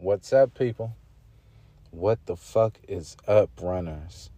[0.00, 0.94] What's up, people?
[1.90, 4.30] What the fuck is up, runners?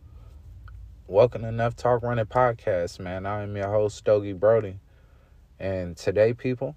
[1.06, 3.26] Welcome to Enough Talk Running Podcast, man.
[3.26, 4.80] I am your host, Stogie Brody.
[5.58, 6.76] And today, people,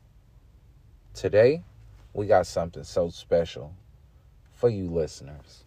[1.14, 1.64] today
[2.12, 3.74] we got something so special
[4.52, 5.64] for you listeners.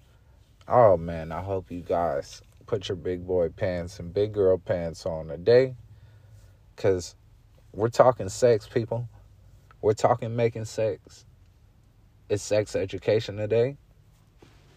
[0.68, 5.06] Oh, man, I hope you guys put your big boy pants and big girl pants
[5.06, 5.74] on today
[6.74, 7.16] because
[7.72, 9.08] we're talking sex, people.
[9.80, 11.24] We're talking making sex
[12.28, 13.76] it's sex education today.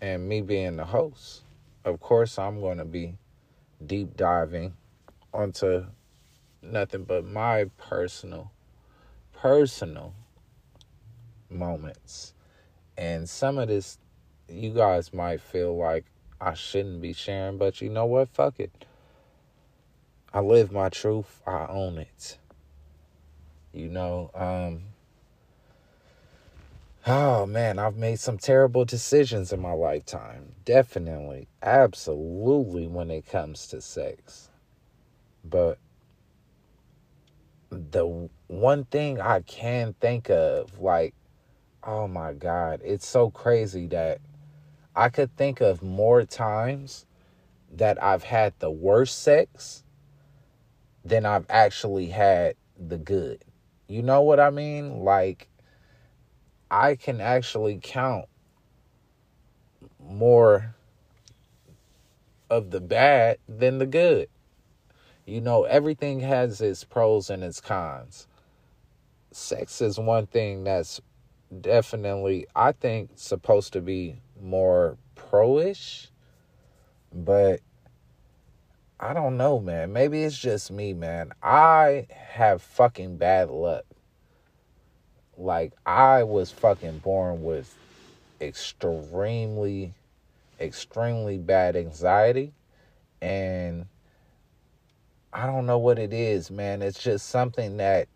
[0.02, 1.42] And me being the host,
[1.84, 3.16] of course, I'm going to be
[3.86, 4.74] deep diving
[5.34, 5.86] onto
[6.62, 8.52] nothing but my personal,
[9.34, 10.14] personal
[11.50, 12.34] moments.
[12.98, 13.98] And some of this,
[14.48, 16.06] you guys might feel like
[16.40, 18.30] I shouldn't be sharing, but you know what?
[18.30, 18.86] Fuck it.
[20.34, 22.38] I live my truth, I own it.
[23.74, 24.84] You know, um,
[27.12, 30.54] Oh man, I've made some terrible decisions in my lifetime.
[30.64, 34.52] Definitely, absolutely when it comes to sex.
[35.44, 35.80] But
[37.72, 41.16] the one thing I can think of, like,
[41.84, 44.22] oh my God, it's so crazy that
[44.96, 47.08] I could think of more times
[47.72, 49.84] that I've had the worst sex
[51.04, 53.44] than I've actually had the good.
[53.88, 55.00] You know what I mean?
[55.00, 55.50] Like,
[56.72, 58.26] I can actually count
[60.00, 60.76] more
[62.50, 64.30] of the bad than the good.
[65.26, 68.28] You know, everything has its pros and its cons.
[69.32, 71.02] Sex is one thing that's
[71.62, 76.10] definitely, I think, supposed to be more pro ish,
[77.14, 77.62] but
[79.00, 79.94] I don't know, man.
[79.94, 81.32] Maybe it's just me, man.
[81.42, 83.86] I have fucking bad luck
[85.40, 87.74] like I was fucking born with
[88.42, 89.94] extremely
[90.60, 92.52] extremely bad anxiety
[93.22, 93.86] and
[95.32, 96.82] I don't know what it is, man.
[96.82, 98.08] It's just something that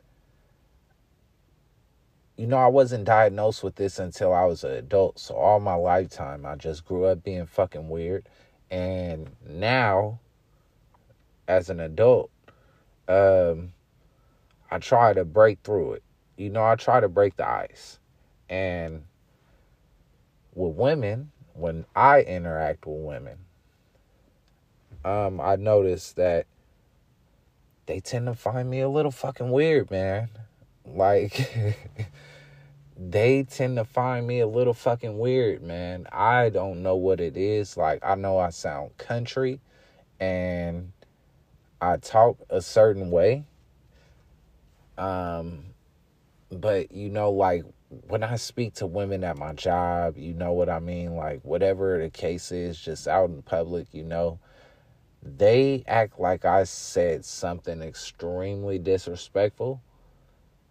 [2.36, 5.20] you know, I wasn't diagnosed with this until I was an adult.
[5.20, 8.28] So all my lifetime I just grew up being fucking weird.
[8.70, 10.20] And now
[11.48, 12.30] as an adult,
[13.08, 13.72] um
[14.70, 16.04] I try to break through it
[16.38, 18.00] you know, I try to break the ice.
[18.50, 19.04] And
[20.54, 23.38] with women, when I interact with women,
[25.06, 26.46] um, I notice that
[27.86, 30.30] they tend to find me a little fucking weird, man.
[30.86, 31.52] Like,
[32.98, 36.08] they tend to find me a little fucking weird, man.
[36.12, 37.76] I don't know what it is.
[37.76, 39.60] Like, I know I sound country
[40.20, 40.92] and
[41.82, 43.44] I talk a certain way.
[44.98, 45.73] Um,
[46.60, 47.64] but you know like
[48.08, 51.16] when I speak to women at my job, you know what I mean?
[51.16, 54.40] Like, whatever the case is, just out in public, you know,
[55.22, 59.82] they act like I said something extremely disrespectful.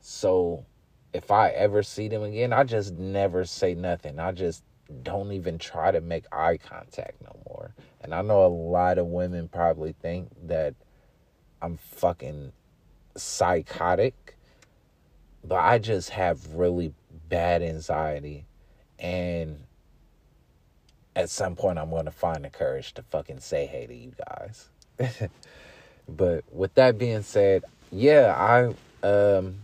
[0.01, 0.67] So,
[1.13, 4.19] if I ever see them again, I just never say nothing.
[4.19, 4.65] I just
[5.03, 7.75] don't even try to make eye contact no more.
[8.01, 10.75] And I know a lot of women probably think that
[11.61, 12.53] I'm fucking
[13.17, 14.15] psychotic
[15.45, 16.93] but I just have really
[17.29, 18.45] bad anxiety
[18.99, 19.59] and
[21.15, 24.13] at some point I'm going to find the courage to fucking say hey to you
[24.27, 24.69] guys.
[26.09, 29.57] but with that being said, yeah, I um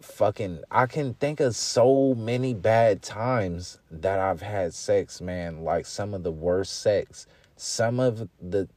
[0.00, 5.86] fucking I can think of so many bad times that I've had sex, man, like
[5.86, 7.26] some of the worst sex.
[7.56, 8.68] Some of the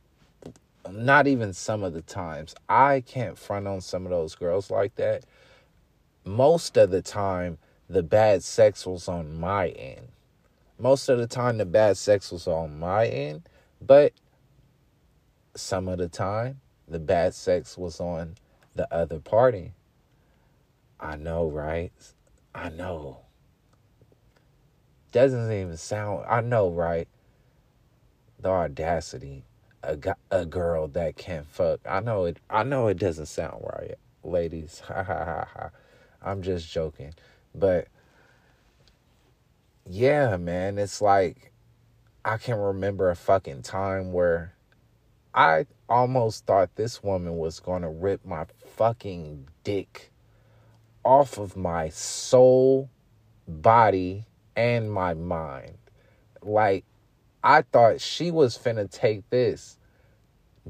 [0.91, 2.55] not even some of the times.
[2.67, 5.23] I can't front on some of those girls like that.
[6.25, 7.57] Most of the time,
[7.89, 10.07] the bad sex was on my end.
[10.79, 13.47] Most of the time, the bad sex was on my end,
[13.81, 14.13] but
[15.55, 18.35] some of the time, the bad sex was on
[18.75, 19.73] the other party.
[20.99, 21.91] I know, right?
[22.55, 23.19] I know.
[25.11, 27.07] Doesn't even sound, I know, right?
[28.39, 29.43] The audacity
[29.83, 31.79] a a girl that can fuck.
[31.85, 32.37] I know it.
[32.49, 34.81] I know it doesn't sound right, ladies.
[34.87, 35.69] Ha ha ha ha.
[36.21, 37.13] I'm just joking,
[37.53, 37.87] but
[39.85, 41.51] yeah, man, it's like
[42.23, 44.55] I can remember a fucking time where
[45.33, 48.45] I almost thought this woman was gonna rip my
[48.75, 50.11] fucking dick
[51.03, 52.89] off of my soul,
[53.47, 54.25] body,
[54.55, 55.77] and my mind.
[56.41, 56.85] Like
[57.43, 59.77] I thought she was finna take this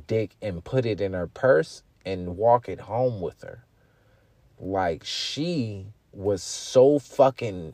[0.07, 3.65] dick and put it in her purse and walk it home with her.
[4.59, 7.73] Like she was so fucking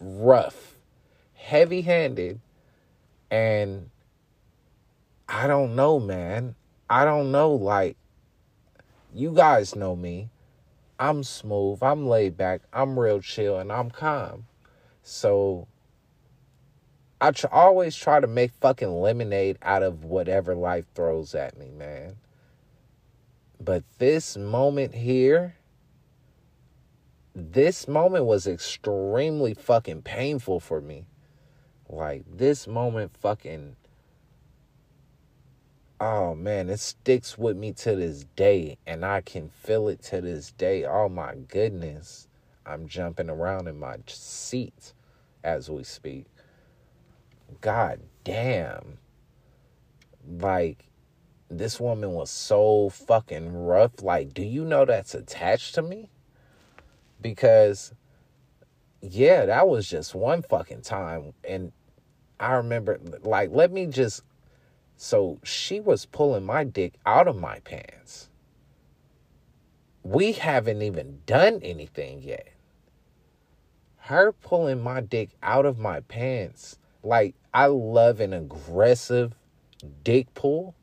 [0.00, 0.76] rough,
[1.34, 2.40] heavy handed,
[3.30, 3.90] and
[5.28, 6.54] I don't know, man.
[6.90, 7.52] I don't know.
[7.52, 7.96] Like,
[9.14, 10.28] you guys know me.
[10.98, 14.46] I'm smooth, I'm laid back, I'm real chill, and I'm calm.
[15.02, 15.66] So
[17.22, 21.70] I tr- always try to make fucking lemonade out of whatever life throws at me,
[21.70, 22.16] man.
[23.60, 25.54] But this moment here,
[27.32, 31.06] this moment was extremely fucking painful for me.
[31.88, 33.76] Like, this moment fucking.
[36.00, 40.20] Oh man, it sticks with me to this day, and I can feel it to
[40.20, 40.84] this day.
[40.84, 42.26] Oh my goodness.
[42.66, 44.92] I'm jumping around in my seat
[45.44, 46.31] as we speak.
[47.60, 48.98] God damn.
[50.26, 50.84] Like,
[51.48, 54.02] this woman was so fucking rough.
[54.02, 56.08] Like, do you know that's attached to me?
[57.20, 57.92] Because,
[59.00, 61.34] yeah, that was just one fucking time.
[61.44, 61.72] And
[62.40, 64.22] I remember, like, let me just.
[64.96, 68.28] So she was pulling my dick out of my pants.
[70.04, 72.48] We haven't even done anything yet.
[73.96, 76.78] Her pulling my dick out of my pants.
[77.02, 79.34] Like, I love an aggressive
[80.04, 80.74] dick pull.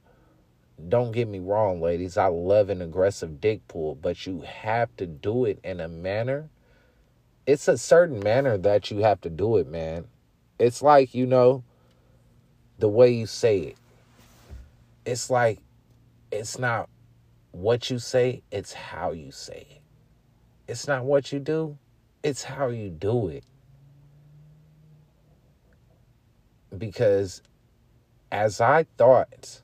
[0.88, 2.18] Don't get me wrong, ladies.
[2.18, 6.50] I love an aggressive dick pull, but you have to do it in a manner.
[7.46, 10.06] It's a certain manner that you have to do it, man.
[10.58, 11.64] It's like, you know,
[12.78, 13.78] the way you say it.
[15.06, 15.60] It's like,
[16.32, 16.90] it's not
[17.52, 19.82] what you say, it's how you say it.
[20.68, 21.78] It's not what you do,
[22.24, 23.44] it's how you do it.
[26.78, 27.42] Because
[28.32, 29.62] as I thought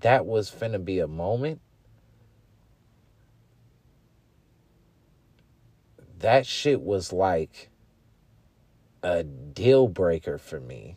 [0.00, 1.60] that was finna be a moment,
[6.18, 7.70] that shit was like
[9.02, 10.96] a deal breaker for me.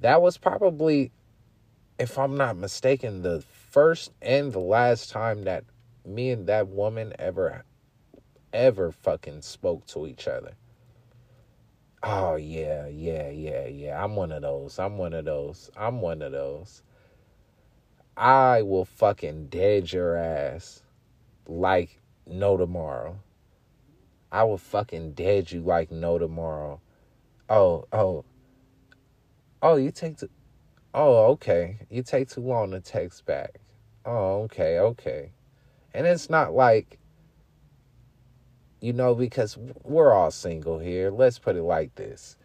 [0.00, 1.12] That was probably,
[1.98, 5.64] if I'm not mistaken, the first and the last time that
[6.04, 7.64] me and that woman ever,
[8.52, 10.54] ever fucking spoke to each other.
[12.02, 14.02] Oh yeah, yeah, yeah, yeah.
[14.02, 14.78] I'm one of those.
[14.78, 15.70] I'm one of those.
[15.76, 16.82] I'm one of those.
[18.16, 20.82] I will fucking dead your ass
[21.46, 23.18] like no tomorrow.
[24.30, 26.80] I will fucking dead you like no tomorrow.
[27.48, 28.24] Oh, oh.
[29.62, 30.28] Oh, you take too
[30.94, 31.78] Oh, okay.
[31.90, 33.60] You take too long to text back.
[34.04, 35.32] Oh, okay, okay.
[35.94, 36.97] And it's not like
[38.80, 41.10] you know, because we're all single here.
[41.10, 42.36] Let's put it like this.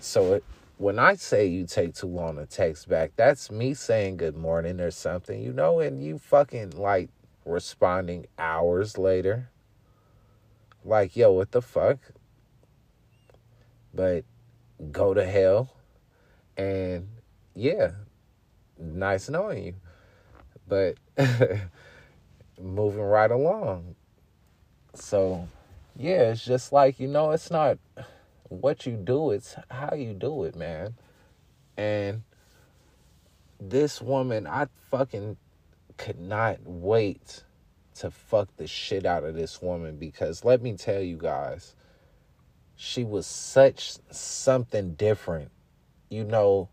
[0.00, 0.44] So it,
[0.78, 4.80] when I say you take too long to text back, that's me saying good morning
[4.80, 7.08] or something, you know, and you fucking like
[7.44, 9.48] responding hours later.
[10.84, 11.98] Like, yo, what the fuck?
[13.94, 14.24] But
[14.90, 15.72] go to hell.
[16.56, 17.08] And
[17.54, 17.92] yeah,
[18.78, 19.74] nice knowing you.
[20.66, 20.96] But
[22.60, 23.94] moving right along.
[24.94, 25.48] So
[25.96, 27.78] yeah, it's just like, you know, it's not
[28.48, 30.94] what you do, it's how you do it, man.
[31.76, 32.22] And
[33.60, 35.36] this woman, I fucking
[35.96, 37.44] could not wait
[37.96, 41.74] to fuck the shit out of this woman because let me tell you guys,
[42.74, 45.50] she was such something different.
[46.08, 46.68] You know,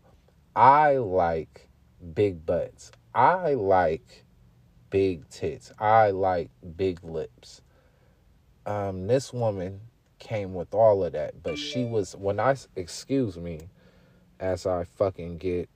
[0.56, 1.68] I like
[2.14, 2.90] big butts.
[3.14, 4.24] I like
[4.88, 5.72] big tits.
[5.78, 7.60] I like big lips
[8.70, 9.80] um, this woman
[10.20, 13.62] came with all of that, but she was when I excuse me,
[14.38, 15.68] as I fucking get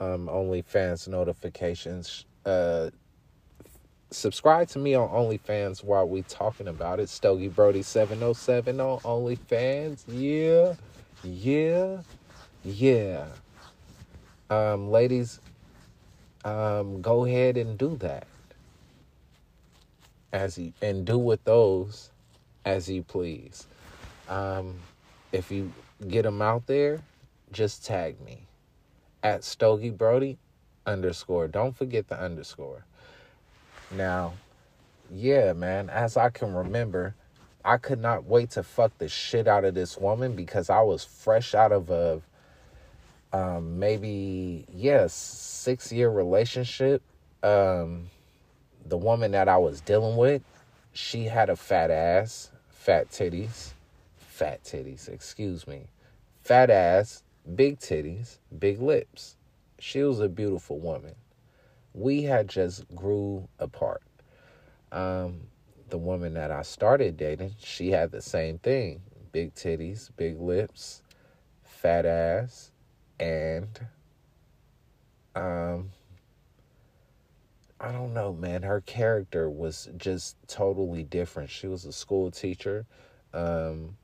[0.00, 2.24] um OnlyFans notifications.
[2.46, 2.88] Uh,
[4.10, 7.10] subscribe to me on OnlyFans while we talking about it.
[7.10, 10.04] Stogie Brody seven oh seven on OnlyFans.
[10.08, 10.74] Yeah,
[11.22, 11.98] yeah,
[12.64, 13.26] yeah.
[14.48, 15.40] Um, ladies,
[16.46, 18.26] um, go ahead and do that
[20.32, 22.10] as you and do with those
[22.64, 23.66] as you please.
[24.28, 24.74] Um,
[25.32, 25.72] if you
[26.08, 27.00] get them out there,
[27.52, 28.42] just tag me
[29.22, 30.38] at Stogie Brody
[30.86, 31.48] underscore.
[31.48, 32.84] Don't forget the underscore.
[33.92, 34.34] Now,
[35.10, 37.14] yeah, man, as I can remember,
[37.64, 41.04] I could not wait to fuck the shit out of this woman because I was
[41.04, 42.20] fresh out of a
[43.32, 47.02] um, maybe yes six year relationship.
[47.42, 48.08] Um,
[48.88, 50.42] the woman that I was dealing with,
[50.92, 53.72] she had a fat ass, fat titties,
[54.16, 55.88] fat titties, excuse me,
[56.42, 57.22] fat ass,
[57.54, 59.36] big titties, big lips.
[59.78, 61.14] She was a beautiful woman.
[61.94, 64.02] We had just grew apart.
[64.92, 65.48] Um,
[65.88, 69.02] the woman that I started dating, she had the same thing
[69.32, 71.02] big titties, big lips,
[71.62, 72.72] fat ass,
[73.20, 73.68] and
[75.34, 75.90] um
[77.86, 78.64] I don't know, man.
[78.64, 81.50] Her character was just totally different.
[81.50, 82.84] She was a school teacher.
[83.32, 83.96] Um,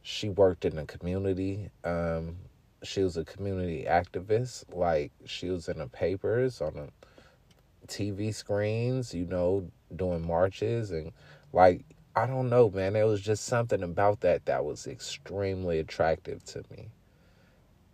[0.00, 1.68] she worked in the community.
[1.84, 2.36] Um,
[2.82, 4.74] she was a community activist.
[4.74, 11.12] Like she was in the papers, on the TV screens, you know, doing marches and
[11.52, 11.84] like
[12.16, 12.94] I don't know, man.
[12.94, 16.88] There was just something about that that was extremely attractive to me.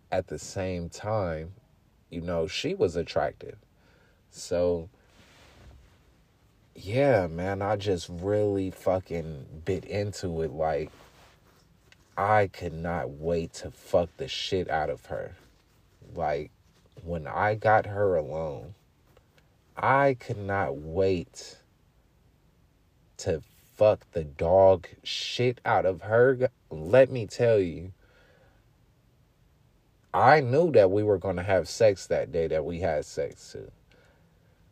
[0.09, 1.51] At the same time,
[2.09, 3.57] you know, she was attractive.
[4.29, 4.89] So,
[6.75, 10.51] yeah, man, I just really fucking bit into it.
[10.51, 10.91] Like,
[12.17, 15.35] I could not wait to fuck the shit out of her.
[16.15, 16.51] Like,
[17.03, 18.75] when I got her alone,
[19.75, 21.57] I could not wait
[23.17, 23.41] to
[23.75, 26.49] fuck the dog shit out of her.
[26.69, 27.91] Let me tell you,
[30.13, 33.53] I knew that we were going to have sex that day that we had sex
[33.53, 33.71] too.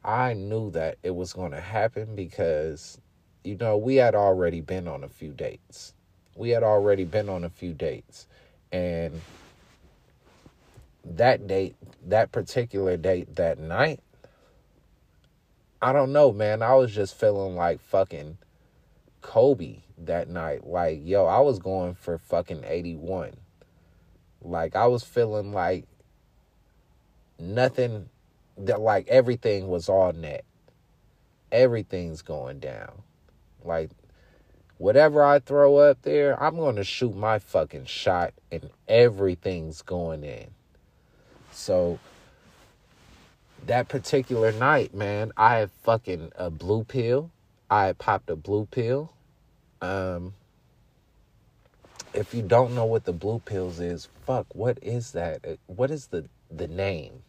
[0.04, 3.00] I knew that it was going to happen because,
[3.44, 5.94] you know, we had already been on a few dates.
[6.36, 8.28] We had already been on a few dates.
[8.72, 9.22] And
[11.04, 11.76] that date,
[12.08, 14.00] that particular date that night,
[15.82, 16.62] I don't know, man.
[16.62, 18.38] I was just feeling like fucking
[19.22, 20.66] Kobe that night.
[20.66, 23.36] Like, yo, I was going for fucking 81.
[24.42, 25.86] Like, I was feeling like
[27.38, 28.10] nothing
[28.60, 30.44] that like everything was all net.
[31.52, 33.02] Everything's going down.
[33.64, 33.90] Like
[34.78, 40.24] whatever I throw up there, I'm going to shoot my fucking shot and everything's going
[40.24, 40.48] in.
[41.52, 42.00] So
[43.66, 47.32] that particular night, man, I had fucking a blue pill.
[47.70, 49.14] I had popped a blue pill.
[49.82, 50.34] Um
[52.14, 55.46] if you don't know what the blue pills is, fuck, what is that?
[55.68, 57.22] What is the the name?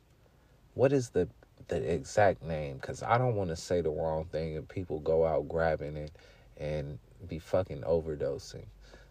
[0.75, 1.29] What is the
[1.69, 2.77] the exact name?
[2.77, 6.13] Because I don't want to say the wrong thing and people go out grabbing it
[6.57, 6.99] and
[7.29, 8.67] be fucking overdosing.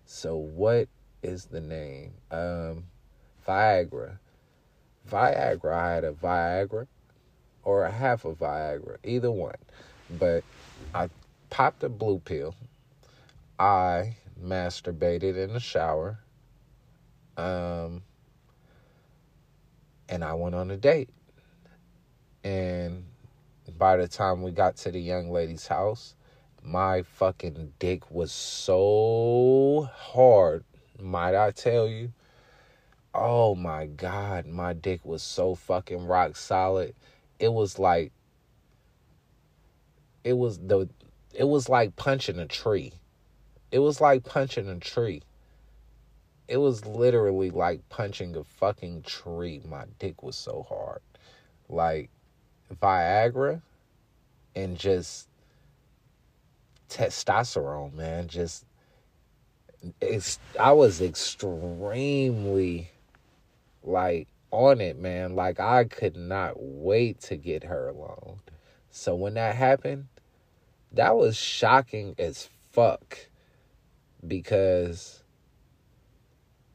[0.05, 0.87] So what
[1.23, 2.11] is the name?
[2.31, 2.85] Um,
[3.47, 4.17] Viagra.
[5.09, 5.73] Viagra.
[5.73, 6.87] I had a Viagra
[7.63, 9.55] or a half of Viagra, either one.
[10.17, 10.43] But
[10.93, 11.09] I
[11.49, 12.55] popped a blue pill.
[13.57, 16.19] I masturbated in the shower.
[17.37, 18.03] Um,
[20.09, 21.09] and I went on a date.
[22.43, 23.05] And
[23.77, 26.15] by the time we got to the young lady's house,
[26.63, 30.63] my fucking dick was so hard,
[30.99, 32.11] might I tell you?
[33.13, 36.95] Oh my God, my dick was so fucking rock solid.
[37.39, 38.11] It was like,
[40.23, 40.87] it was the,
[41.33, 42.93] it was like punching a tree.
[43.71, 45.23] It was like punching a tree.
[46.47, 49.61] It was literally like punching a fucking tree.
[49.67, 51.01] My dick was so hard.
[51.67, 52.09] Like,
[52.75, 53.61] Viagra
[54.55, 55.27] and just
[56.89, 58.27] testosterone, man.
[58.27, 58.65] Just
[60.01, 62.91] it's I was extremely
[63.83, 65.35] like on it, man.
[65.35, 68.39] Like I could not wait to get her alone.
[68.91, 70.07] So when that happened,
[70.91, 73.17] that was shocking as fuck
[74.25, 75.23] because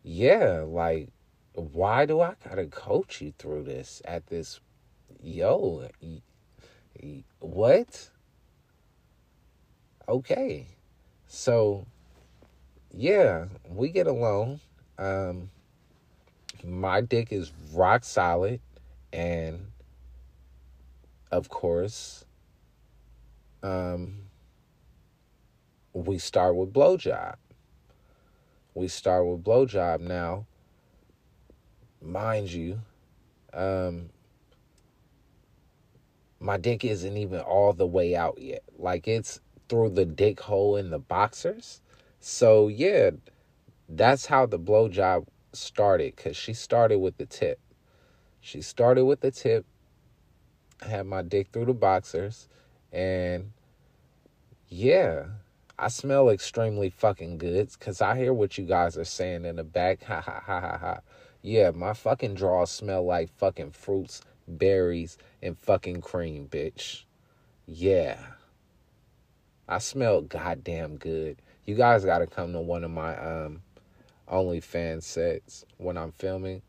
[0.03, 1.09] yeah, like
[1.55, 4.61] why do I got to coach you through this at this
[5.25, 5.89] yo,
[7.41, 8.11] what?
[10.09, 10.67] Okay.
[11.27, 11.87] So,
[12.93, 14.61] yeah, we get along.
[14.99, 15.51] Um,
[16.63, 18.61] my dick is rock solid.
[19.13, 19.67] And,
[21.31, 22.25] of course,
[23.63, 24.19] um,
[25.93, 27.37] we start with blowjob.
[28.75, 30.47] We start with blowjob now.
[32.03, 32.81] Mind you,
[33.53, 34.11] um,
[36.45, 38.63] my dick isn't even all the way out yet.
[38.79, 41.81] Like it's through the dick hole in the boxers.
[42.21, 43.13] So yeah,
[43.89, 46.15] that's how the blowjob started.
[46.19, 47.59] Cause she started with the tip.
[48.43, 49.65] She started with the tip.
[50.83, 52.47] I had my dick through the boxers,
[52.93, 53.53] and
[54.69, 55.25] yeah,
[55.79, 57.71] I smell extremely fucking good.
[57.81, 60.03] Cause I hear what you guys are saying in the back.
[60.03, 60.99] Ha ha ha ha ha.
[61.41, 67.05] Yeah, my fucking drawers smell like fucking fruits berries, and fucking cream, bitch.
[67.67, 68.19] Yeah.
[69.69, 71.41] I smell goddamn good.
[71.65, 73.63] You guys gotta come to one of my um
[74.31, 76.63] OnlyFans sets when I'm filming.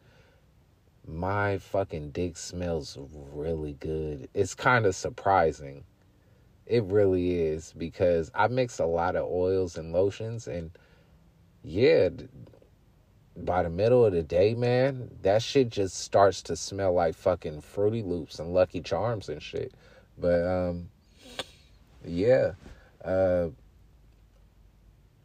[1.07, 2.97] My fucking dick smells
[3.33, 4.29] really good.
[4.33, 5.83] It's kind of surprising.
[6.65, 10.71] It really is because I mix a lot of oils and lotions and
[11.63, 12.09] yeah,
[13.37, 17.61] by the middle of the day, man, that shit just starts to smell like fucking
[17.61, 19.73] Fruity Loops and Lucky Charms and shit.
[20.17, 20.89] But um,
[22.05, 22.51] yeah,
[23.03, 23.49] uh,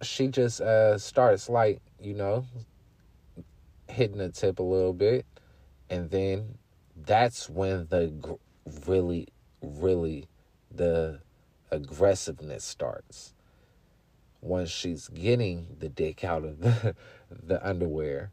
[0.02, 2.46] she just uh starts like you know
[3.88, 5.24] hitting the tip a little bit,
[5.88, 6.58] and then
[6.96, 8.38] that's when the
[8.86, 9.28] really,
[9.62, 10.26] really
[10.70, 11.20] the
[11.70, 13.34] aggressiveness starts
[14.40, 16.94] once she's getting the dick out of the,
[17.30, 18.30] the underwear.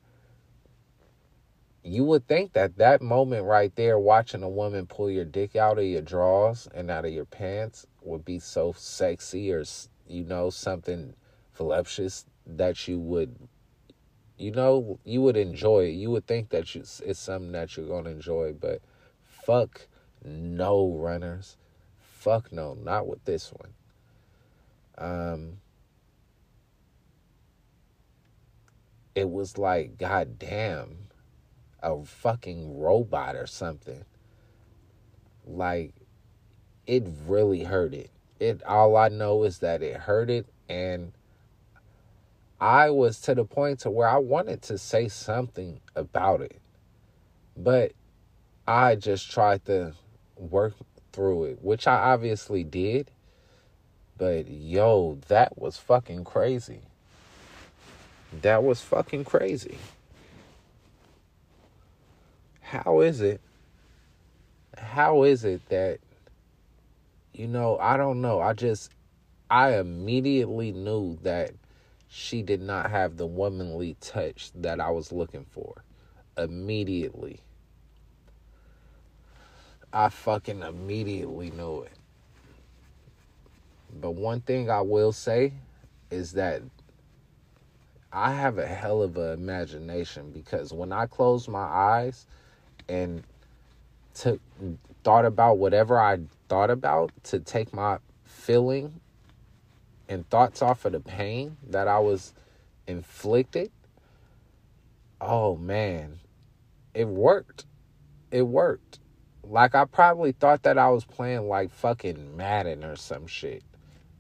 [1.84, 5.80] You would think that that moment right there, watching a woman pull your dick out
[5.80, 9.64] of your drawers and out of your pants, would be so sexy or,
[10.08, 11.14] you know, something
[11.56, 13.36] voluptuous that you would,
[14.38, 15.92] you know, you would enjoy it.
[15.92, 18.82] You would think that you, it's something that you're going to enjoy, but
[19.24, 19.88] fuck
[20.24, 21.58] no runners.
[22.00, 23.74] Fuck no, not with this one.
[24.98, 25.58] Um,
[29.18, 30.96] it was like, god damn,
[31.82, 34.06] a fucking robot or something.
[35.44, 35.96] Like,
[36.86, 38.12] it really hurt it.
[38.40, 41.14] It all I know is that it hurt it and
[42.62, 46.62] I was to the point to where I wanted to say something about it.
[47.58, 47.94] But
[48.68, 49.94] I just tried to
[50.36, 50.76] work
[51.12, 53.10] through it, which I obviously did.
[54.16, 56.82] But yo, that was fucking crazy.
[58.42, 59.78] That was fucking crazy.
[62.62, 63.40] How is it?
[64.78, 66.00] How is it that,
[67.34, 68.42] you know, I don't know.
[68.42, 68.92] I just,
[69.50, 71.52] I immediately knew that
[72.10, 75.84] she did not have the womanly touch that I was looking for.
[76.38, 77.40] Immediately.
[79.94, 81.94] I fucking immediately knew it.
[84.00, 85.54] But one thing I will say
[86.12, 86.62] is that
[88.12, 92.26] I have a hell of an imagination because when I closed my eyes
[92.88, 93.24] and
[94.14, 94.42] took
[95.04, 99.00] thought about whatever I thought about to take my feeling
[100.10, 102.34] and thoughts off of the pain that I was
[102.88, 103.72] inflicted,
[105.20, 106.20] oh man,
[106.94, 107.66] it worked.
[108.32, 109.00] It worked.
[109.44, 113.64] Like I probably thought that I was playing like fucking Madden or some shit.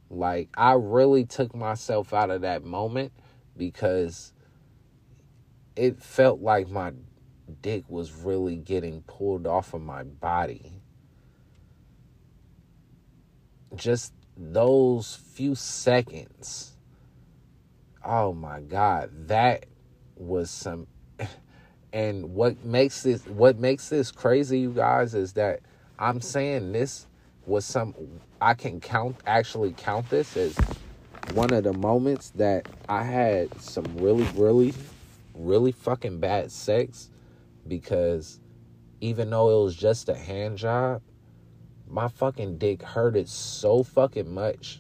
[0.10, 3.12] Like I really took myself out of that moment
[3.58, 4.34] because
[5.76, 6.91] it felt like my
[7.62, 10.72] dick was really getting pulled off of my body.
[13.76, 16.76] Just those few seconds.
[18.04, 19.65] Oh my God, that
[20.15, 20.88] was some.
[21.93, 25.62] And what makes this what makes this crazy, you guys, is that
[25.98, 27.08] I'm saying this
[27.46, 27.96] was some
[28.41, 30.56] I can count actually count this as
[31.34, 34.74] one of the moments that I had some really, really,
[35.34, 37.10] really fucking bad sex
[37.68, 38.40] because
[39.02, 41.02] even though it was just a hand job,
[41.88, 44.80] my fucking dick hurted so fucking much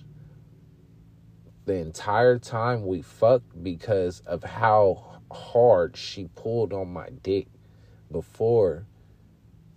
[1.65, 7.47] the entire time we fucked because of how hard she pulled on my dick
[8.09, 8.85] before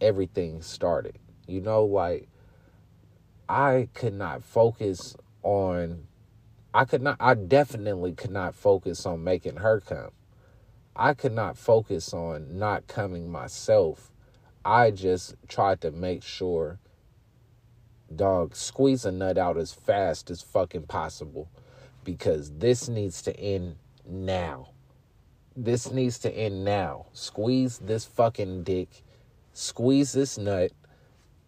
[0.01, 1.19] everything started.
[1.49, 2.29] You know, like
[3.49, 6.07] I could not focus on
[6.73, 10.11] I could not, I definitely could not focus on making her come.
[10.95, 14.13] I could not focus on not coming myself.
[14.65, 16.79] I just tried to make sure,
[18.15, 21.49] dog, squeeze a nut out as fast as fucking possible
[22.05, 24.69] because this needs to end now.
[25.57, 27.07] This needs to end now.
[27.13, 29.03] Squeeze this fucking dick,
[29.53, 30.71] squeeze this nut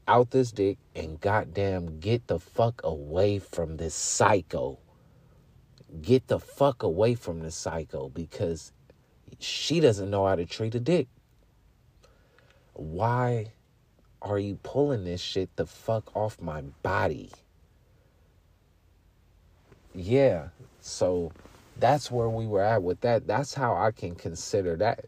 [0.09, 4.79] out this dick, and goddamn get the fuck away from this psycho
[6.01, 8.73] get the fuck away from the psycho because
[9.39, 11.09] she doesn't know how to treat a dick.
[12.75, 13.53] Why
[14.21, 17.31] are you pulling this shit the fuck off my body?
[19.95, 20.49] Yeah,
[20.81, 21.33] so
[21.79, 23.27] that's where we were at with that.
[23.27, 25.05] That's how I can consider that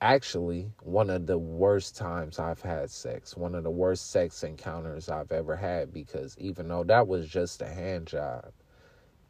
[0.00, 5.08] actually one of the worst times I've had sex, one of the worst sex encounters
[5.08, 8.52] I've ever had because even though that was just a hand job,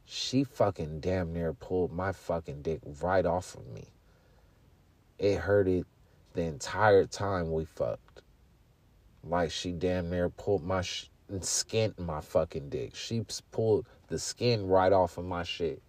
[0.06, 3.88] she fucking damn near pulled my fucking dick right off of me.
[5.18, 5.84] It hurted
[6.34, 8.22] the entire time we fucked.
[9.24, 12.94] Like she damn near pulled my sh- skin, my fucking dick.
[12.94, 15.82] She pulled the skin right off of my shit.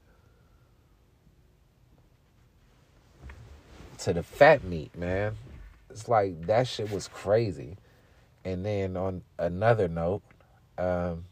[3.99, 5.35] To the fat meat, man.
[5.91, 7.77] It's like that shit was crazy.
[8.43, 10.23] And then on another note,
[10.77, 11.25] um,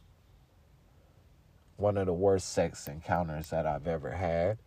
[1.77, 4.57] one of the worst sex encounters that I've ever had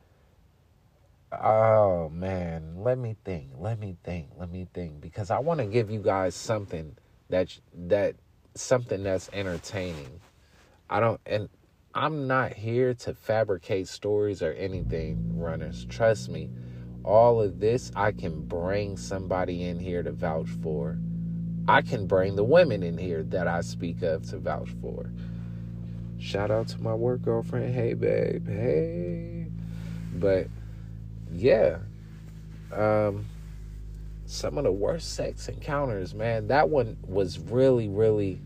[1.32, 3.50] Oh man, let me think.
[3.58, 4.28] Let me think.
[4.38, 6.96] Let me think because I want to give you guys something
[7.28, 8.16] that that
[8.54, 10.20] something that's entertaining.
[10.88, 11.50] I don't and
[11.94, 15.84] I'm not here to fabricate stories or anything, runners.
[15.86, 16.50] Trust me.
[17.04, 20.98] All of this I can bring somebody in here to vouch for.
[21.68, 25.12] I can bring the women in here that I speak of to vouch for.
[26.18, 27.74] Shout out to my work girlfriend.
[27.74, 28.48] Hey babe.
[28.48, 29.46] Hey.
[30.14, 30.48] But
[31.33, 31.78] yeah.
[32.72, 33.26] Um
[34.26, 36.48] some of the worst sex encounters, man.
[36.48, 38.42] That one was really, really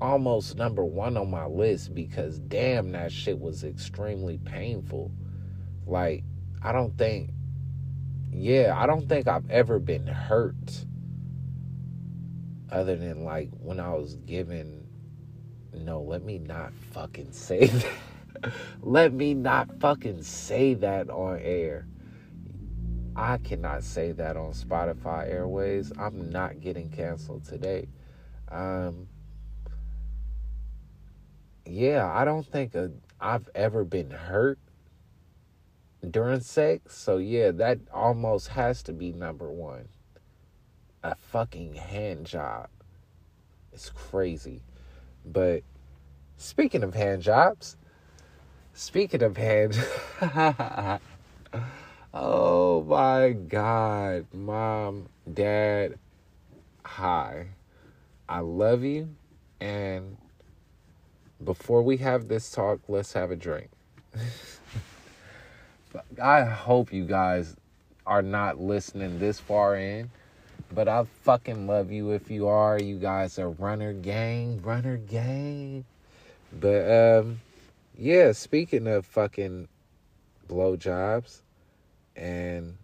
[0.00, 5.10] almost number one on my list because damn, that shit was extremely painful.
[5.86, 6.24] Like,
[6.62, 7.30] I don't think,
[8.32, 10.86] yeah, I don't think I've ever been hurt
[12.70, 14.79] other than like when I was given,
[15.74, 17.66] no, let me not fucking say
[18.42, 18.52] that.
[18.82, 21.86] let me not fucking say that on air.
[23.16, 25.92] I cannot say that on Spotify Airways.
[25.98, 27.88] I'm not getting canceled today.
[28.48, 29.08] Um,
[31.66, 32.74] yeah, I don't think
[33.20, 34.58] I've ever been hurt
[36.08, 36.96] during sex.
[36.96, 39.88] So, yeah, that almost has to be number one.
[41.02, 42.68] A fucking hand job.
[43.72, 44.62] It's crazy.
[45.24, 45.62] But
[46.36, 47.76] speaking of hand jobs,
[48.72, 49.78] speaking of hand.
[52.14, 54.26] oh my God.
[54.32, 55.98] Mom, dad,
[56.84, 57.46] hi.
[58.28, 59.08] I love you.
[59.60, 60.16] And
[61.44, 63.68] before we have this talk, let's have a drink.
[66.22, 67.56] I hope you guys
[68.06, 70.10] are not listening this far in,
[70.72, 72.78] but I fucking love you if you are.
[72.80, 75.84] You guys are runner gang, runner gang.
[76.52, 77.40] But um
[77.96, 79.68] yeah, speaking of fucking
[80.48, 81.40] blowjobs
[82.16, 82.76] and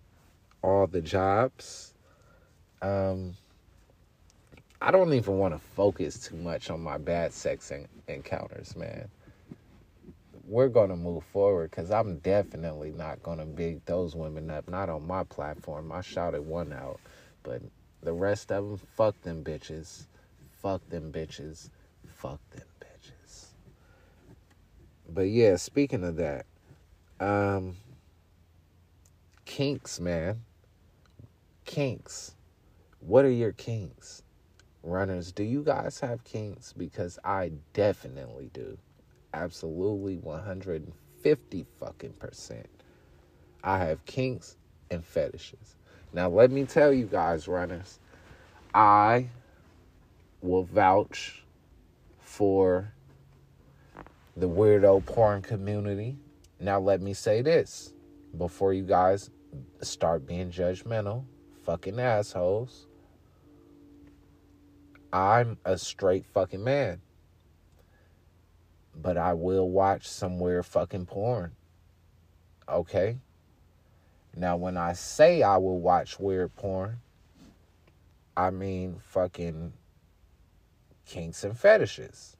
[0.62, 1.94] all the jobs,
[2.82, 3.36] um
[4.80, 9.08] I don't even want to focus too much on my bad sex en- encounters, man.
[10.46, 14.68] We're going to move forward because I'm definitely not going to big those women up.
[14.68, 15.90] Not on my platform.
[15.90, 17.00] I shouted one out.
[17.46, 17.62] But
[18.02, 20.06] the rest of them, fuck them bitches.
[20.60, 21.70] Fuck them bitches.
[22.04, 23.46] Fuck them bitches.
[25.08, 26.46] But yeah, speaking of that,
[27.20, 27.76] um,
[29.44, 30.42] kinks, man.
[31.64, 32.34] Kinks.
[32.98, 34.24] What are your kinks?
[34.86, 36.72] runners, do you guys have kinks?
[36.72, 38.78] Because I definitely do.
[39.34, 42.68] Absolutely 150 fucking percent.
[43.62, 44.56] I have kinks
[44.90, 45.75] and fetishes.
[46.12, 47.98] Now, let me tell you guys, runners,
[48.72, 49.28] I
[50.40, 51.44] will vouch
[52.20, 52.92] for
[54.36, 56.16] the weirdo porn community.
[56.60, 57.92] Now, let me say this
[58.36, 59.30] before you guys
[59.80, 61.24] start being judgmental,
[61.64, 62.86] fucking assholes.
[65.12, 67.00] I'm a straight fucking man.
[68.94, 71.52] But I will watch somewhere fucking porn.
[72.68, 73.18] Okay?
[74.36, 77.00] Now, when I say I will watch weird porn,
[78.36, 79.72] I mean fucking
[81.06, 82.36] kinks and fetishes.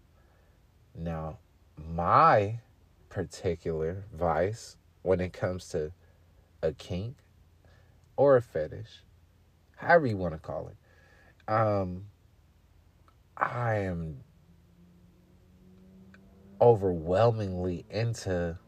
[0.95, 1.39] Now,
[1.77, 2.61] my
[3.09, 5.93] particular vice when it comes to
[6.63, 7.17] a kink
[8.17, 9.03] or a fetish,
[9.77, 12.07] however you want to call it, um,
[13.37, 14.19] I am
[16.61, 18.59] overwhelmingly into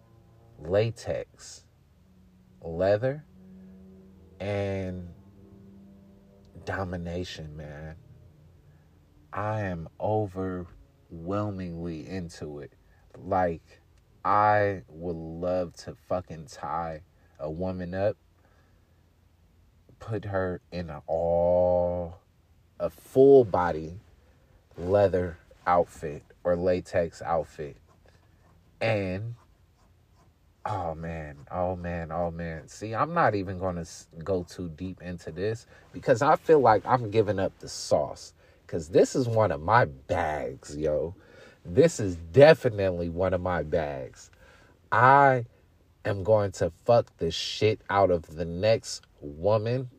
[0.58, 1.64] latex,
[2.62, 3.24] leather,
[4.40, 5.08] and
[6.64, 7.96] domination, man.
[9.32, 12.72] I am overwhelmingly into it.
[13.16, 13.80] Like,
[14.24, 17.02] I would love to fucking tie
[17.38, 18.16] a woman up,
[19.98, 22.18] put her in a all,
[22.80, 24.00] a full body
[24.76, 27.76] leather outfit or latex outfit.
[28.80, 29.34] And
[30.68, 32.68] oh man, oh man, oh man.
[32.68, 33.86] See, I'm not even going to
[34.22, 38.34] go too deep into this because I feel like I'm giving up the sauce
[38.66, 41.14] cuz this is one of my bags, yo.
[41.64, 44.30] This is definitely one of my bags.
[44.92, 45.46] I
[46.04, 49.90] am going to fuck the shit out of the next woman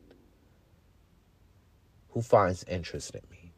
[2.10, 3.52] who finds interest in me.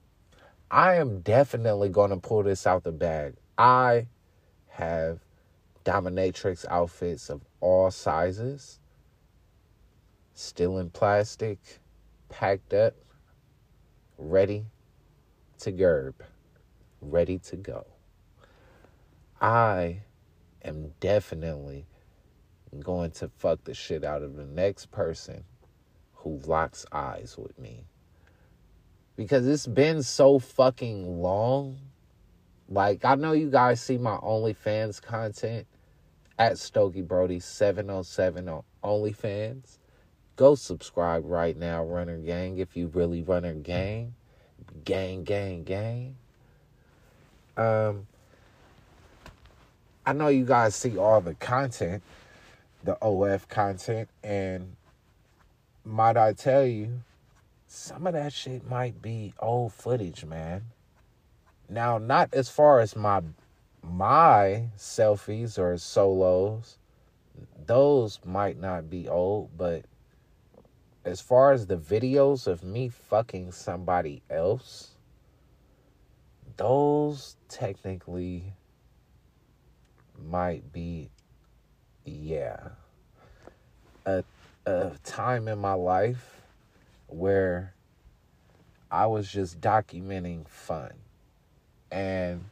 [0.70, 3.34] I am definitely going to pull this out the bag.
[3.56, 4.06] I
[4.68, 5.20] have
[5.84, 8.80] dominatrix outfits of all sizes,
[10.34, 11.58] still in plastic,
[12.28, 12.94] packed up,
[14.18, 14.64] ready
[15.58, 16.14] to gerb,
[17.00, 17.86] ready to go.
[19.40, 20.02] I
[20.64, 21.86] am definitely
[22.80, 25.44] going to fuck the shit out of the next person
[26.14, 27.84] who locks eyes with me.
[29.16, 31.78] Because it's been so fucking long.
[32.68, 35.66] Like, I know you guys see my OnlyFans content
[36.38, 39.78] at Stogie Brody 707 on OnlyFans.
[40.36, 44.14] Go subscribe right now, Runner Gang, if you really Runner Gang.
[44.84, 46.16] Gang, gang, gang.
[47.56, 48.06] Um,
[50.06, 52.02] I know you guys see all the content,
[52.82, 54.74] the OF content, and
[55.84, 57.02] might I tell you,
[57.66, 60.62] some of that shit might be old footage, man.
[61.68, 63.22] Now, not as far as my
[63.82, 66.78] my selfies or solos,
[67.66, 69.84] those might not be old, but
[71.04, 74.92] as far as the videos of me fucking somebody else,
[76.56, 78.54] those technically
[80.24, 81.10] might be,
[82.04, 82.68] yeah,
[84.06, 84.22] a,
[84.66, 86.42] a time in my life
[87.08, 87.74] where
[88.90, 90.92] I was just documenting fun.
[91.90, 92.44] And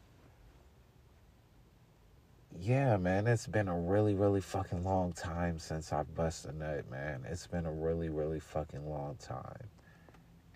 [2.62, 6.90] yeah, man, it's been a really, really fucking long time since I busted a nut,
[6.90, 7.24] man.
[7.28, 9.68] It's been a really, really fucking long time.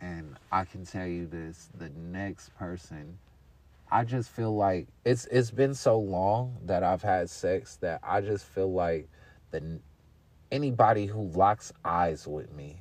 [0.00, 3.18] And I can tell you this the next person,
[3.90, 8.20] I just feel like it's it's been so long that I've had sex that I
[8.20, 9.08] just feel like
[9.50, 9.80] the
[10.52, 12.80] anybody who locks eyes with me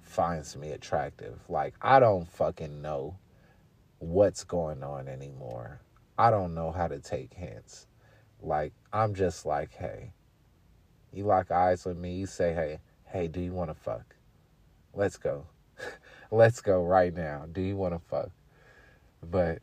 [0.00, 1.38] finds me attractive.
[1.48, 3.16] Like I don't fucking know
[4.00, 5.80] what's going on anymore.
[6.18, 7.87] I don't know how to take hints.
[8.42, 10.12] Like, I'm just like, hey,
[11.12, 14.14] you lock eyes with me, you say, hey, hey, do you want to fuck?
[14.94, 15.46] Let's go.
[16.30, 17.46] Let's go right now.
[17.50, 18.30] Do you want to fuck?
[19.22, 19.60] But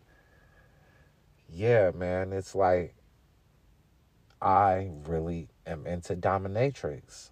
[1.50, 2.96] yeah, man, it's like
[4.42, 7.32] I really am into dominatrix.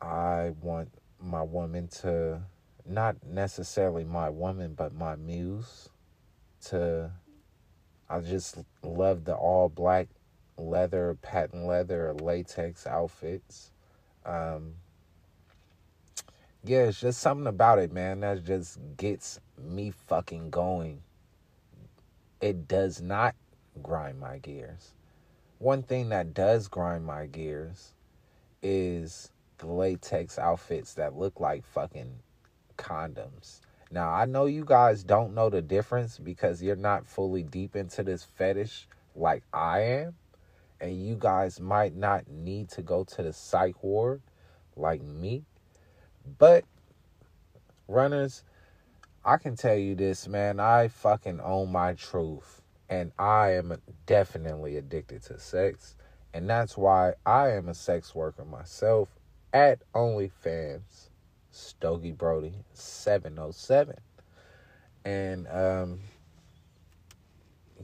[0.00, 0.88] I want
[1.20, 2.42] my woman to
[2.84, 5.88] not necessarily my woman, but my muse
[6.66, 7.10] to
[8.12, 10.08] I just love the all black
[10.58, 13.70] leather, patent leather, latex outfits.
[14.26, 14.74] Um,
[16.62, 21.00] yeah, it's just something about it, man, that just gets me fucking going.
[22.42, 23.34] It does not
[23.82, 24.92] grind my gears.
[25.58, 27.94] One thing that does grind my gears
[28.62, 32.12] is the latex outfits that look like fucking
[32.76, 33.60] condoms.
[33.92, 38.02] Now, I know you guys don't know the difference because you're not fully deep into
[38.02, 40.14] this fetish like I am.
[40.80, 44.22] And you guys might not need to go to the psych ward
[44.76, 45.44] like me.
[46.38, 46.64] But,
[47.86, 48.44] runners,
[49.26, 50.58] I can tell you this, man.
[50.58, 52.62] I fucking own my truth.
[52.88, 53.76] And I am
[54.06, 55.96] definitely addicted to sex.
[56.32, 59.10] And that's why I am a sex worker myself
[59.52, 61.10] at OnlyFans.
[61.52, 63.96] Stogie Brody 707.
[65.04, 66.00] And um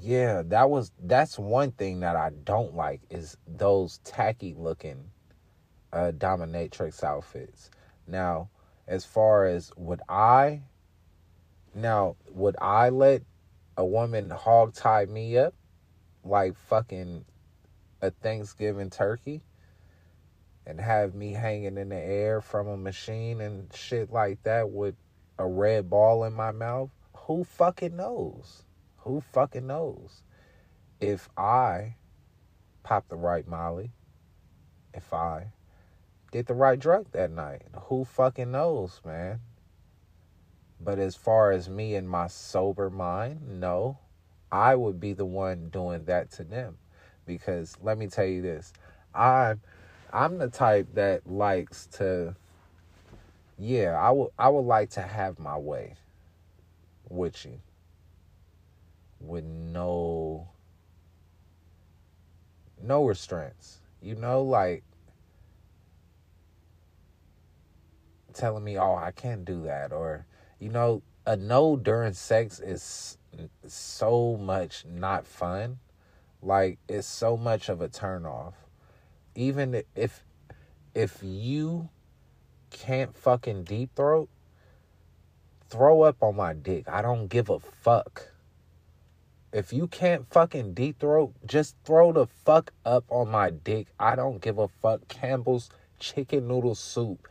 [0.01, 5.11] yeah, that was that's one thing that I don't like is those tacky looking
[5.93, 7.71] uh dominatrix outfits.
[8.07, 8.49] Now,
[8.87, 10.63] as far as would I
[11.75, 13.23] now would I let
[13.77, 15.55] a woman hog tie me up
[16.25, 17.25] like fucking
[18.01, 19.43] a Thanksgiving turkey?
[20.69, 24.95] And have me hanging in the air from a machine and shit like that with
[25.39, 28.65] a red ball in my mouth, who fucking knows?
[28.99, 30.23] Who fucking knows?
[31.01, 31.97] If I
[32.83, 33.93] pop the right molly,
[34.93, 35.53] if I
[36.33, 39.41] did the right drug that night, who fucking knows, man?
[40.79, 44.01] But as far as me and my sober mind, no,
[44.53, 46.77] I would be the one doing that to them.
[47.25, 48.75] Because let me tell you this
[49.15, 49.61] I'm
[50.13, 52.35] I'm the type that likes to
[53.59, 55.95] yeah, I would I would like to have my way
[57.09, 57.61] with you.
[59.21, 60.49] With no
[62.81, 63.81] no restraints.
[64.01, 64.85] You know, like
[68.33, 70.25] telling me, "Oh, I can't do that," or
[70.61, 73.19] you know, a no during sex is
[73.67, 75.81] so much not fun.
[76.41, 78.55] Like it's so much of a turn off
[79.39, 80.25] even if
[80.95, 81.89] if you
[82.71, 84.29] can't fucking deep throat,
[85.71, 86.89] throw up on my dick.
[86.89, 88.33] I don't give a fuck.
[89.53, 93.87] If you can't fucking deep throat, just throw the fuck up on my dick.
[93.99, 95.07] I don't give a fuck.
[95.07, 95.71] Campbell's
[96.01, 97.29] chicken noodle soup.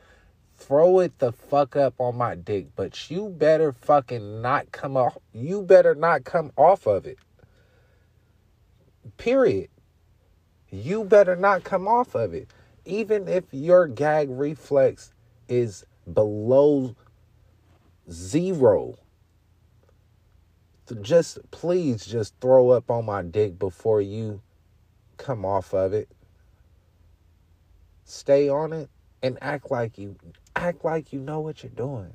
[0.55, 5.17] Throw it the fuck up on my dick, but you better fucking not come off.
[5.33, 7.19] You better not come off of it.
[9.17, 9.69] Period.
[10.71, 12.49] You better not come off of it.
[12.85, 15.11] Even if your gag reflex
[15.47, 16.95] is below
[18.09, 18.95] zero,
[21.01, 24.41] just please just throw up on my dick before you
[25.17, 26.09] come off of it.
[28.05, 28.89] Stay on it
[29.21, 30.15] and act like you
[30.55, 32.13] act like you know what you're doing.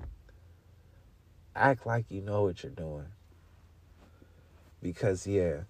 [1.54, 3.06] Act like you know what you're doing.
[4.82, 5.60] Because yeah.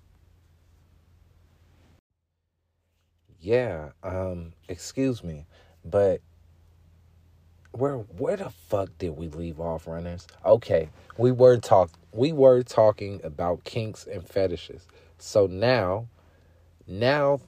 [3.43, 5.47] Yeah, um excuse me,
[5.85, 6.21] but
[7.73, 10.29] where where the fuck did we leave off runners?
[10.45, 14.87] Okay, we were talk we were talking about kinks and fetishes.
[15.19, 16.07] So now
[16.87, 17.41] now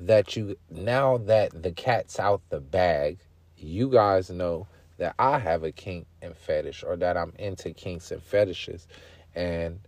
[0.00, 3.18] that you now that the cat's out the bag,
[3.58, 8.10] you guys know that I have a kink and fetish or that I'm into kinks
[8.10, 8.88] and fetishes.
[9.34, 9.80] And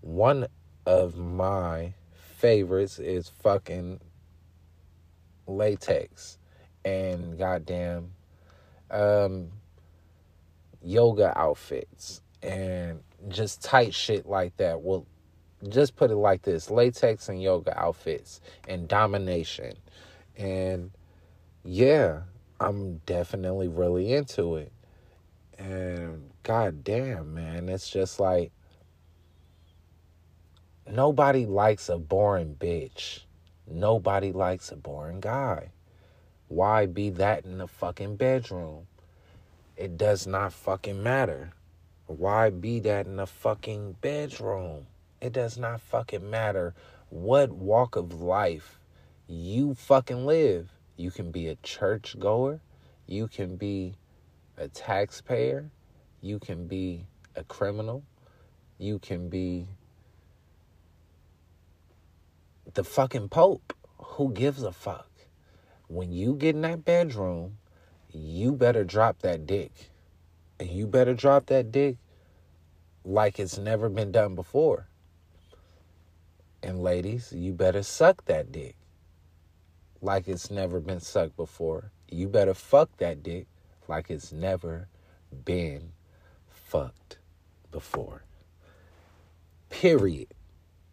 [0.00, 0.46] one
[0.86, 1.92] of my
[2.38, 4.00] favorites is fucking
[5.46, 6.38] latex
[6.84, 8.10] and goddamn
[8.90, 9.48] um
[10.82, 14.80] yoga outfits and just tight shit like that.
[14.80, 15.06] Well,
[15.68, 19.74] just put it like this latex and yoga outfits and domination.
[20.36, 20.90] And
[21.64, 22.20] yeah,
[22.60, 24.72] I'm definitely really into it.
[25.58, 28.52] And god damn, man, it's just like
[30.88, 33.20] nobody likes a boring bitch.
[33.68, 35.70] Nobody likes a boring guy.
[36.48, 38.86] Why be that in the fucking bedroom?
[39.76, 41.50] It does not fucking matter.
[42.06, 44.86] Why be that in the fucking bedroom?
[45.20, 46.74] It does not fucking matter
[47.10, 48.78] what walk of life
[49.28, 50.70] you fucking live.
[50.96, 52.60] You can be a church goer,
[53.06, 53.96] you can be
[54.56, 55.70] a taxpayer,
[56.20, 58.04] you can be a criminal,
[58.78, 59.66] you can be
[62.76, 63.72] the fucking Pope.
[63.98, 65.10] Who gives a fuck?
[65.88, 67.56] When you get in that bedroom,
[68.12, 69.90] you better drop that dick.
[70.60, 71.96] And you better drop that dick
[73.04, 74.88] like it's never been done before.
[76.62, 78.76] And ladies, you better suck that dick
[80.02, 81.92] like it's never been sucked before.
[82.10, 83.46] You better fuck that dick
[83.88, 84.88] like it's never
[85.44, 85.92] been
[86.48, 87.18] fucked
[87.70, 88.24] before.
[89.70, 90.35] Period.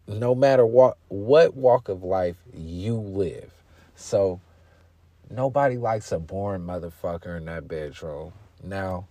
[0.06, 3.50] No matter what what walk of life you live.
[3.96, 4.40] So
[5.30, 8.32] nobody likes a boring motherfucker in that bedroom.
[8.62, 9.06] Now,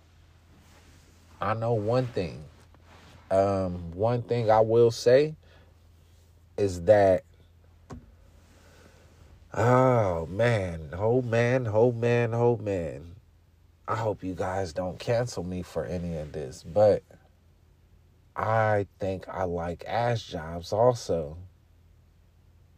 [1.41, 2.43] I know one thing.
[3.31, 5.35] Um, one thing I will say
[6.57, 7.23] is that
[9.53, 13.15] oh man, oh man, oh man, oh man.
[13.87, 17.03] I hope you guys don't cancel me for any of this, but
[18.35, 21.37] I think I like ass jobs also.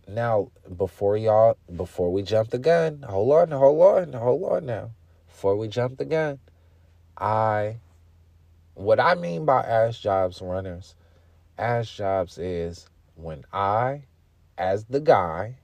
[0.08, 4.91] Now, before y'all, before we jump the gun, hold on, hold on, hold on now.
[5.28, 6.39] Before we jump the gun,
[7.18, 7.78] I,
[8.74, 10.96] what I mean by ass jobs runners,
[11.58, 14.04] ass jobs is when I,
[14.58, 15.56] as the guy,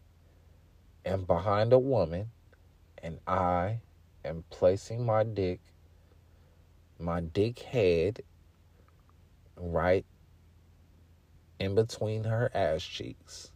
[1.06, 2.32] am behind a woman
[3.04, 3.82] and I
[4.24, 5.60] am placing my dick,
[7.00, 8.22] my dick head,
[9.62, 10.06] right
[11.60, 13.52] in between her ass cheeks.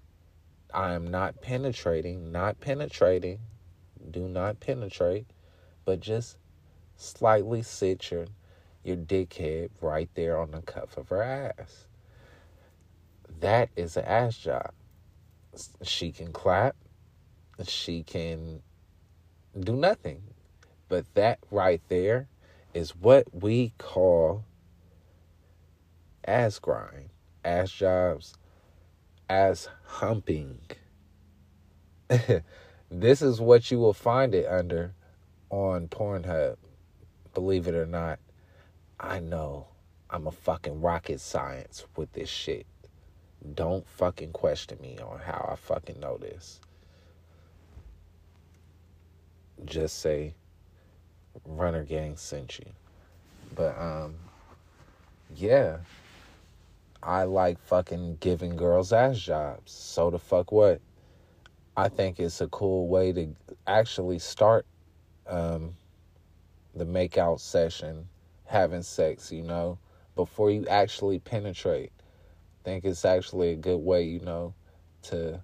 [0.74, 3.40] I am not penetrating, not penetrating,
[4.12, 5.26] do not penetrate,
[5.86, 6.38] but just
[6.98, 8.28] slightly sit your,
[8.84, 11.88] your dick head right there on the cuff of her ass
[13.40, 14.72] that is an ass job.
[15.82, 16.76] She can clap,
[17.66, 18.62] she can
[19.60, 20.22] do nothing.
[20.88, 22.28] But that right there
[22.74, 24.44] is what we call
[26.28, 27.10] ass grind,
[27.44, 28.34] ass jobs,
[29.30, 30.60] ass humping.
[32.92, 34.94] this is what you will find it under
[35.50, 36.58] on Pornhub.
[37.34, 38.20] Believe it or not,
[39.00, 39.68] I know
[40.10, 42.66] I'm a fucking rocket science with this shit.
[43.54, 46.60] Don't fucking question me on how I fucking know this.
[49.66, 50.34] Just say
[51.46, 52.66] Runner Gang sent you.
[53.54, 54.16] But um
[55.36, 55.78] yeah.
[57.06, 59.72] I like fucking giving girls ass jobs.
[59.72, 60.82] So the fuck what?
[61.78, 63.36] I think it's a cool way to
[63.68, 64.66] actually start
[65.28, 65.76] um
[66.76, 68.08] the makeout session,
[68.46, 69.78] having sex, you know,
[70.16, 71.92] before you actually penetrate
[72.62, 74.56] I think it's actually a good way, you know,
[75.04, 75.42] to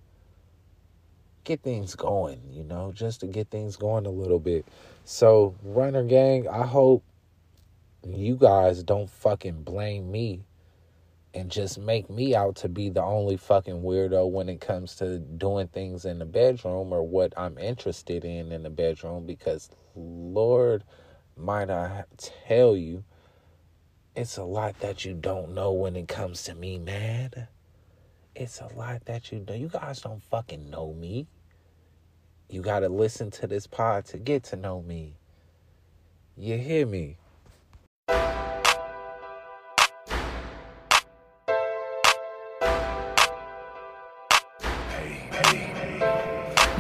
[1.43, 4.66] get things going, you know, just to get things going a little bit.
[5.05, 7.03] So, Runner Gang, I hope
[8.03, 10.43] you guys don't fucking blame me
[11.34, 15.19] and just make me out to be the only fucking weirdo when it comes to
[15.19, 20.84] doing things in the bedroom or what I'm interested in in the bedroom because Lord
[21.38, 23.03] might I tell you
[24.15, 27.47] it's a lot that you don't know when it comes to me, man.
[28.36, 29.53] It's a lot that you know.
[29.53, 31.27] You guys don't fucking know me.
[32.49, 35.15] You got to listen to this pod to get to know me.
[36.36, 37.17] You hear me?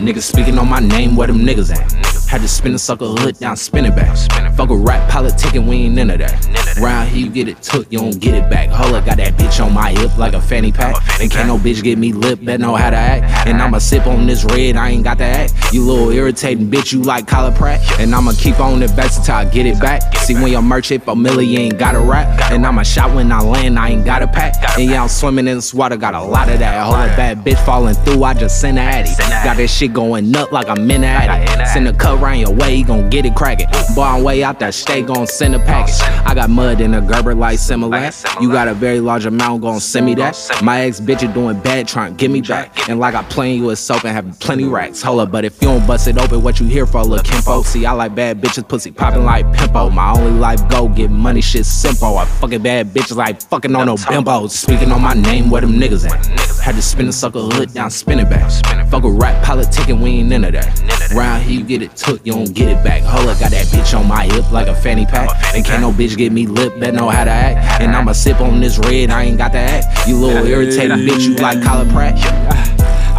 [0.01, 2.10] Niggas speaking on my name, where them niggas at?
[2.31, 4.15] Had to spin the sucker hood down, spin it back.
[4.55, 6.77] Fuck a rap politicking, we ain't into that.
[6.81, 8.69] Round here, you get it took, you don't get it back.
[8.69, 10.95] Hold up, got that bitch on my hip like a fanny pack.
[11.19, 13.49] And can't no bitch get me lip, better know how to act.
[13.49, 15.73] And I'ma sip on this red, I ain't got to act.
[15.73, 17.81] You little irritating bitch, you like collar Pratt.
[17.99, 20.15] And I'ma keep on investing till I get it back.
[20.19, 22.49] See, when your merch hit for milli, you ain't got a rap.
[22.49, 24.55] And I'ma shot when I land, I ain't got a pack.
[24.79, 26.81] And yeah, I'm swimming in this water, got a lot of that.
[26.81, 29.11] Hold up, bad bitch falling through, I just send a addy.
[29.43, 31.67] Got this shit going nut like I'm in the attic.
[31.67, 33.67] Send a cut round your way, you gon' get it crackin'.
[33.95, 35.99] Boy, I'm way out there, stay gon' send a package.
[36.25, 38.41] I got mud in a Gerber like Similac.
[38.41, 40.37] You got a very large amount, gon' send me that.
[40.61, 42.89] My ex bitch is doing bad, trying to get me back.
[42.89, 45.01] And like I playin' you with soap and having plenty racks.
[45.01, 47.63] Hold up, but if you don't bust it open, what you here for, little Kimpo?
[47.65, 49.91] See, I like bad bitches, pussy poppin' like Pimpo.
[49.91, 52.17] My only life go, get money, shit simple.
[52.17, 54.51] I fuckin' bad bitches like fuckin' on no bimbos.
[54.51, 56.25] Speaking on my name, where them niggas at?
[56.59, 58.49] Had to spin the sucker hood down, spin it back.
[58.89, 61.11] Fuck a rap politicking, we ain't into that.
[61.15, 63.03] Round here, you get it took, you don't get it back.
[63.03, 65.29] Hold up, got that bitch on my hip like a fanny pack.
[65.55, 67.81] And can't no bitch get me lip, that know how to act.
[67.81, 70.07] And I'ma sip on this red, I ain't got to act.
[70.07, 72.70] You little irritating bitch, you like collar Pratt.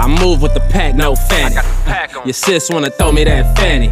[0.03, 1.55] I move with the pack, no fanny.
[2.25, 3.89] Your sis wanna throw me that fanny.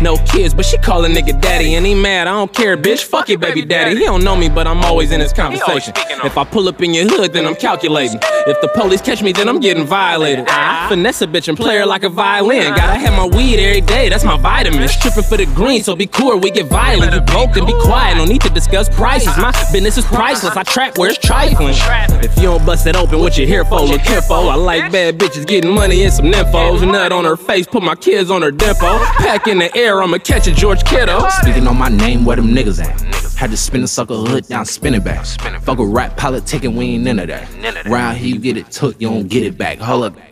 [0.00, 2.26] No kids, but she call a nigga daddy, and he mad.
[2.26, 3.04] I don't care, bitch.
[3.04, 3.96] Fuck your baby daddy.
[3.96, 5.94] He don't know me, but I'm always in his conversation.
[6.24, 8.18] If I pull up in your hood, then I'm calculating.
[8.46, 10.46] If the police catch me, then I'm getting violated.
[10.48, 12.74] I finesse a bitch and play her like a violin.
[12.74, 14.96] Gotta have my weed every day, that's my vitamins.
[14.96, 17.14] Tripping for the green, so be cool, we get violent.
[17.14, 18.16] You broke, then be quiet.
[18.16, 19.36] No need to discuss prices.
[19.38, 20.56] My business is priceless.
[20.56, 21.74] I trap where it's trifling.
[22.24, 23.80] If you don't bust it open, what you here for?
[23.80, 24.50] Look here careful.
[24.50, 26.80] I like bad bitches getting money and some nymphos.
[26.90, 28.98] Nut on her face, put my kids on her dimple.
[29.18, 31.28] Pack in the air, I'ma catch a George Kittle.
[31.42, 32.98] Speaking on my name, where them niggas at?
[33.36, 35.26] Had to spin the sucker hood down, spin it back.
[35.26, 37.86] Fuck a rap politicking, we ain't none of that.
[37.86, 39.78] Round here, you get it took, you don't get it back.
[39.78, 40.31] Hold up.